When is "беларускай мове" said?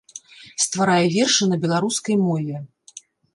1.67-2.57